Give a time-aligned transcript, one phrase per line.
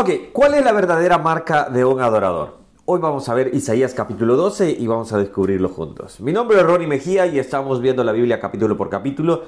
[0.00, 2.58] Ok, ¿cuál es la verdadera marca de un adorador?
[2.84, 6.20] Hoy vamos a ver Isaías capítulo 12 y vamos a descubrirlo juntos.
[6.20, 9.42] Mi nombre es Ronnie Mejía y estamos viendo la Biblia capítulo por capítulo.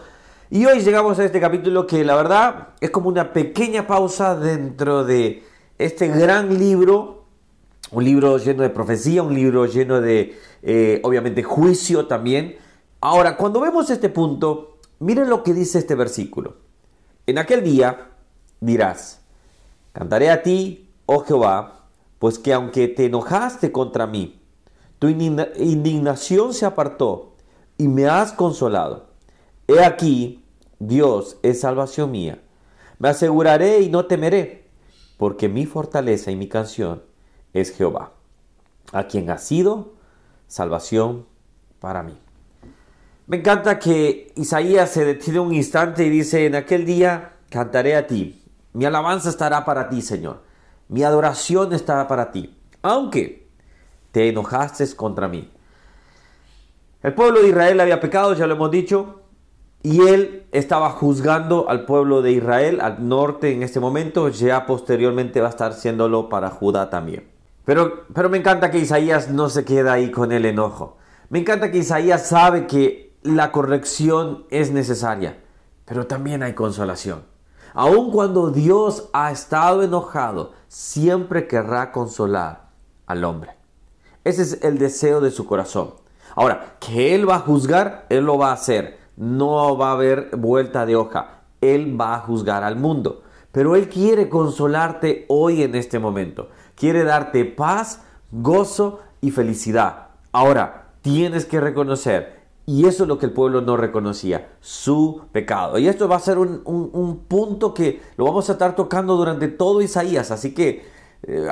[0.50, 5.04] Y hoy llegamos a este capítulo que la verdad es como una pequeña pausa dentro
[5.04, 5.44] de
[5.78, 7.26] este gran libro.
[7.92, 12.56] Un libro lleno de profecía, un libro lleno de, eh, obviamente, juicio también.
[13.00, 16.56] Ahora, cuando vemos este punto, miren lo que dice este versículo.
[17.24, 18.08] En aquel día
[18.58, 19.19] dirás,
[19.92, 21.88] Cantaré a ti, oh Jehová,
[22.18, 24.40] pues que aunque te enojaste contra mí,
[24.98, 27.34] tu indignación se apartó
[27.78, 29.06] y me has consolado.
[29.66, 30.44] He aquí,
[30.78, 32.42] Dios es salvación mía.
[32.98, 34.68] Me aseguraré y no temeré,
[35.16, 37.02] porque mi fortaleza y mi canción
[37.54, 38.12] es Jehová,
[38.92, 39.94] a quien ha sido
[40.46, 41.26] salvación
[41.80, 42.18] para mí.
[43.26, 48.06] Me encanta que Isaías se detiene un instante y dice, en aquel día cantaré a
[48.06, 48.39] ti,
[48.72, 50.42] mi alabanza estará para ti, Señor.
[50.88, 52.56] Mi adoración estará para ti.
[52.82, 53.48] Aunque
[54.12, 55.50] te enojaste contra mí.
[57.02, 59.22] El pueblo de Israel había pecado, ya lo hemos dicho.
[59.82, 64.28] Y él estaba juzgando al pueblo de Israel, al norte en este momento.
[64.28, 67.28] Ya posteriormente va a estar siéndolo para Judá también.
[67.64, 70.98] Pero, pero me encanta que Isaías no se queda ahí con el enojo.
[71.28, 75.38] Me encanta que Isaías sabe que la corrección es necesaria.
[75.86, 77.29] Pero también hay consolación.
[77.74, 82.70] Aun cuando Dios ha estado enojado, siempre querrá consolar
[83.06, 83.56] al hombre.
[84.24, 85.94] Ese es el deseo de su corazón.
[86.34, 88.98] Ahora, que Él va a juzgar, Él lo va a hacer.
[89.16, 91.42] No va a haber vuelta de hoja.
[91.60, 93.22] Él va a juzgar al mundo.
[93.52, 96.48] Pero Él quiere consolarte hoy en este momento.
[96.74, 100.08] Quiere darte paz, gozo y felicidad.
[100.32, 102.39] Ahora, tienes que reconocer
[102.70, 105.76] y eso es lo que el pueblo no reconocía, su pecado.
[105.76, 109.82] Y esto va a ser un, punto que lo vamos a estar tocando durante todo
[109.82, 110.30] Isaías.
[110.30, 110.84] Así que
[111.24, 111.48] eh,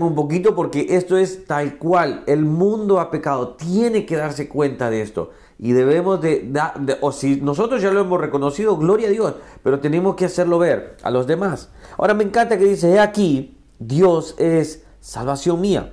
[0.00, 2.24] un poquito porque esto es tal cual.
[2.26, 3.50] El mundo ha pecado.
[3.50, 5.32] Tiene que darse cuenta de esto.
[5.58, 6.50] Y debemos de,
[7.02, 9.34] o si nosotros ya lo hemos reconocido, gloria a Dios.
[9.62, 11.70] Pero tenemos que hacerlo ver a los demás.
[11.98, 15.92] Ahora me encanta que dice, he aquí, Dios es salvación mía.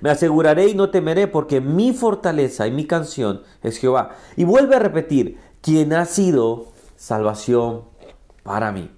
[0.00, 4.10] Me aseguraré y no temeré porque mi fortaleza y mi canción es Jehová.
[4.36, 6.66] Y vuelve a repetir, quien ha sido
[6.96, 7.84] salvación
[8.42, 8.90] para mí.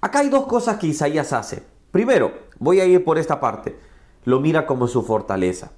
[0.00, 1.62] Acá hay dos cosas que Isaías hace.
[1.90, 3.78] Primero, voy a ir por esta parte.
[4.24, 5.72] Lo mira como su fortaleza.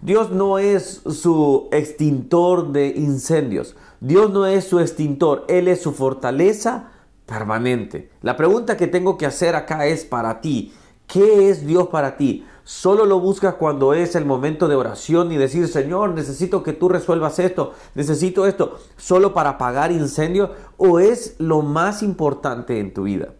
[0.00, 3.76] Dios no es su extintor de incendios.
[4.00, 5.46] Dios no es su extintor.
[5.48, 6.90] Él es su fortaleza
[7.24, 8.10] permanente.
[8.20, 10.74] La pregunta que tengo que hacer acá es para ti.
[11.06, 12.44] ¿Qué es Dios para ti?
[12.66, 16.88] Solo lo buscas cuando es el momento de oración y decir, Señor, necesito que tú
[16.88, 23.02] resuelvas esto, necesito esto, solo para apagar incendio o es lo más importante en tu
[23.02, 23.34] vida.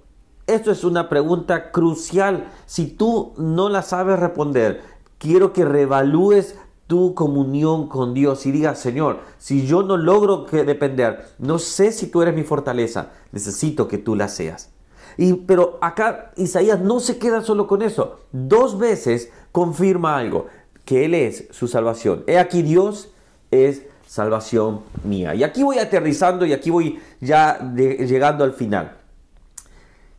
[0.46, 2.52] Esto es una pregunta crucial.
[2.66, 4.82] Si tú no la sabes responder,
[5.16, 10.64] quiero que revalúes tu comunión con Dios y digas, Señor, si yo no logro que
[10.64, 14.73] depender, no sé si tú eres mi fortaleza, necesito que tú la seas.
[15.16, 18.20] Y, pero acá Isaías no se queda solo con eso.
[18.32, 20.46] Dos veces confirma algo,
[20.84, 22.24] que Él es su salvación.
[22.26, 23.10] He aquí Dios
[23.50, 25.34] es salvación mía.
[25.34, 28.96] Y aquí voy aterrizando y aquí voy ya llegando al final.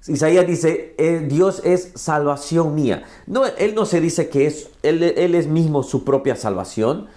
[0.07, 3.03] Isaías dice, eh, Dios es salvación mía.
[3.25, 7.07] No, él no se dice que es, él, él es mismo su propia salvación.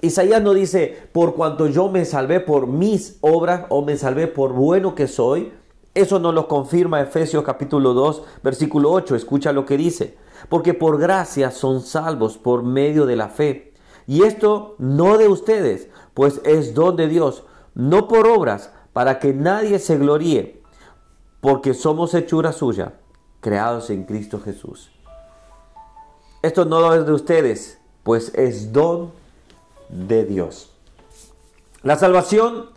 [0.00, 4.52] Isaías no dice, por cuanto yo me salvé por mis obras o me salvé por
[4.52, 5.52] bueno que soy.
[5.94, 9.14] Eso nos lo confirma Efesios capítulo 2, versículo 8.
[9.14, 10.18] Escucha lo que dice.
[10.48, 13.72] Porque por gracia son salvos por medio de la fe.
[14.06, 17.44] Y esto no de ustedes, pues es don de Dios,
[17.74, 20.62] no por obras, para que nadie se gloríe,
[21.40, 22.94] porque somos hechura suya,
[23.40, 24.90] creados en Cristo Jesús.
[26.42, 29.10] Esto no es de ustedes, pues es don
[29.88, 30.70] de Dios.
[31.82, 32.70] La salvación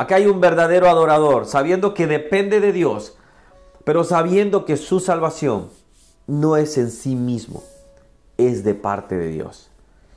[0.00, 3.18] Acá hay un verdadero adorador, sabiendo que depende de Dios,
[3.84, 5.68] pero sabiendo que su salvación
[6.26, 7.62] no es en sí mismo,
[8.38, 9.70] es de parte de Dios.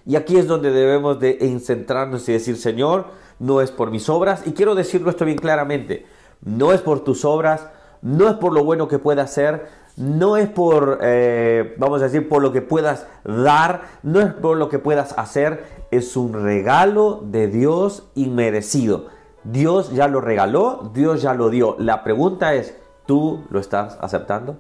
[0.06, 3.08] Y aquí es donde debemos de centrarnos y decir, Señor,
[3.40, 6.06] no es por mis obras, y quiero decirlo esto bien claramente,
[6.40, 7.68] no es por tus obras,
[8.02, 9.68] no es por lo bueno que puedas hacer,
[9.98, 14.56] no es por, eh, vamos a decir, por lo que puedas dar, no es por
[14.56, 19.12] lo que puedas hacer, es un regalo de Dios inmerecido.
[19.44, 21.76] Dios ya lo regaló, Dios ya lo dio.
[21.80, 24.58] La pregunta es, ¿tú lo estás aceptando?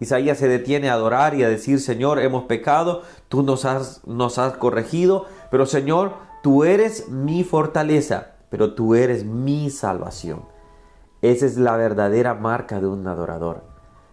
[0.00, 4.38] Isaías se detiene a adorar y a decir, Señor, hemos pecado, tú nos has, nos
[4.38, 10.44] has corregido, pero Señor, tú eres mi fortaleza, pero tú eres mi salvación.
[11.20, 13.64] Esa es la verdadera marca de un adorador.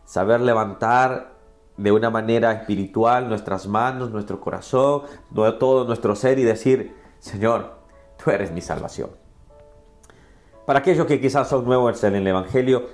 [0.05, 1.35] saber levantar
[1.77, 5.01] de una manera espiritual nuestras manos, nuestro corazón,
[5.33, 7.79] todo nuestro ser y decir, Señor,
[8.23, 9.24] tú eres mi salvación.
[10.65, 12.87] Para aquellos que quizás son nuevos en el Evangelio,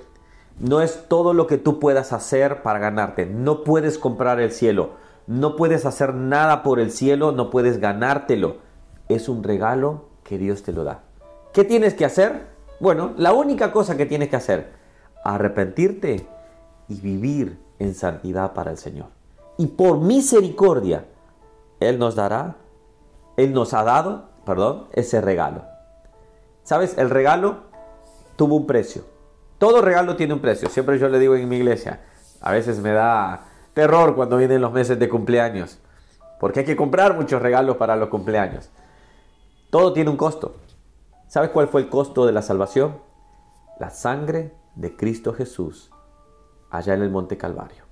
[0.58, 3.26] no es todo lo que tú puedas hacer para ganarte.
[3.26, 4.90] No puedes comprar el cielo.
[5.26, 7.32] No puedes hacer nada por el cielo.
[7.32, 8.56] No puedes ganártelo.
[9.08, 11.00] Es un regalo que Dios te lo da.
[11.52, 12.46] ¿Qué tienes que hacer?
[12.78, 14.72] Bueno, la única cosa que tienes que hacer,
[15.24, 16.26] arrepentirte
[16.88, 19.06] y vivir en santidad para el Señor.
[19.56, 21.06] Y por misericordia,
[21.80, 22.56] Él nos dará,
[23.36, 25.71] Él nos ha dado, perdón, ese regalo.
[26.62, 26.96] ¿Sabes?
[26.98, 27.64] El regalo
[28.36, 29.04] tuvo un precio.
[29.58, 30.68] Todo regalo tiene un precio.
[30.68, 32.00] Siempre yo le digo en mi iglesia.
[32.40, 33.44] A veces me da
[33.74, 35.78] terror cuando vienen los meses de cumpleaños.
[36.40, 38.70] Porque hay que comprar muchos regalos para los cumpleaños.
[39.70, 40.56] Todo tiene un costo.
[41.28, 42.98] ¿Sabes cuál fue el costo de la salvación?
[43.78, 45.90] La sangre de Cristo Jesús
[46.70, 47.84] allá en el Monte Calvario.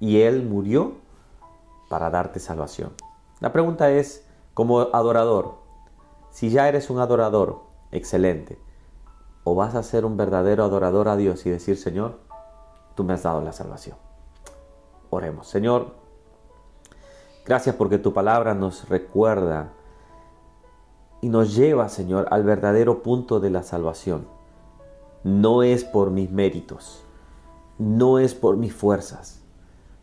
[0.00, 0.96] Y Él murió
[1.88, 2.92] para darte salvación.
[3.40, 5.56] La pregunta es, como adorador,
[6.30, 7.63] si ya eres un adorador
[7.94, 8.58] excelente,
[9.44, 12.18] o vas a ser un verdadero adorador a Dios y decir, Señor,
[12.94, 13.96] tú me has dado la salvación.
[15.10, 15.94] Oremos, Señor,
[17.44, 19.72] gracias porque tu palabra nos recuerda
[21.20, 24.26] y nos lleva, Señor, al verdadero punto de la salvación.
[25.22, 27.02] No es por mis méritos,
[27.78, 29.40] no es por mis fuerzas,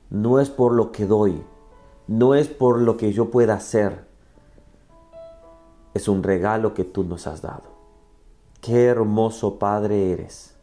[0.10, 1.44] no es por lo que doy,
[2.08, 4.08] no es por lo que yo pueda hacer.
[5.94, 7.81] Es un regalo que tú nos has dado.
[8.62, 10.56] Qué hermoso Padre eres.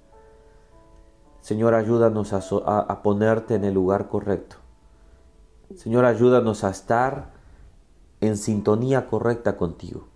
[1.40, 4.54] Señor, ayúdanos a, ponerte en el lugar correcto.
[5.74, 7.32] Señor, ayúdanos a estar
[8.20, 10.06] en sintonía correcta contigo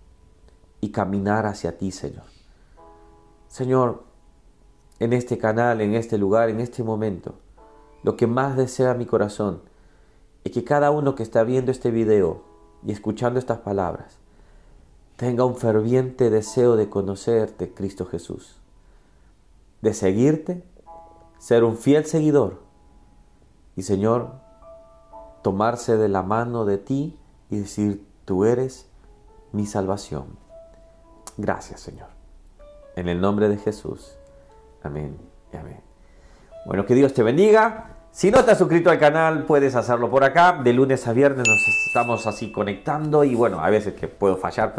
[0.79, 2.23] y caminar hacia ti, Señor.
[3.49, 4.03] Señor,
[4.99, 7.35] en este canal, en este lugar, en este momento.
[8.01, 9.61] Lo que más desea mi corazón
[10.45, 12.43] es que cada uno que está viendo este video
[12.85, 14.22] y escuchando estas palabras
[15.23, 18.57] tenga un ferviente deseo de conocerte, Cristo Jesús,
[19.81, 20.65] de seguirte,
[21.39, 22.59] ser un fiel seguidor
[23.77, 24.33] y Señor,
[25.41, 27.17] tomarse de la mano de ti
[27.49, 28.85] y decir, tú eres
[29.53, 30.25] mi salvación.
[31.37, 32.09] Gracias, Señor.
[32.97, 34.17] En el nombre de Jesús.
[34.83, 35.17] Amén
[35.53, 35.79] y amén.
[36.65, 37.92] Bueno, que Dios te bendiga.
[38.13, 40.59] Si no has suscrito al canal, puedes hacerlo por acá.
[40.63, 44.75] De lunes a viernes nos estamos así conectando y bueno, a veces que puedo fallar.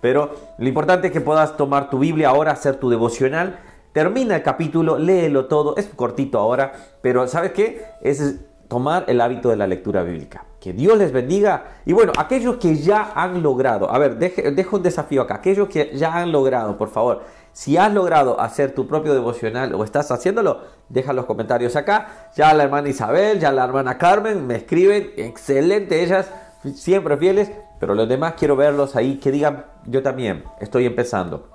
[0.00, 3.58] Pero lo importante es que puedas tomar tu Biblia ahora, hacer tu devocional.
[3.92, 5.76] Termina el capítulo, léelo todo.
[5.76, 6.72] Es cortito ahora,
[7.02, 7.84] pero ¿sabes qué?
[8.02, 8.36] Es
[8.68, 10.44] tomar el hábito de la lectura bíblica.
[10.60, 11.80] Que Dios les bendiga.
[11.84, 15.34] Y bueno, aquellos que ya han logrado, a ver, dejo un desafío acá.
[15.34, 19.84] Aquellos que ya han logrado, por favor si has logrado hacer tu propio devocional o
[19.84, 22.30] estás haciéndolo, deja los comentarios acá.
[22.36, 26.30] Ya la hermana Isabel, ya la hermana Carmen me escriben, excelente ellas,
[26.74, 31.48] siempre fieles, pero los demás quiero verlos ahí que digan, yo también estoy empezando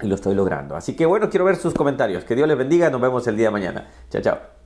[0.00, 0.76] y lo estoy logrando.
[0.76, 2.24] Así que bueno, quiero ver sus comentarios.
[2.24, 3.88] Que Dios les bendiga, nos vemos el día de mañana.
[4.10, 4.61] Chao, chao.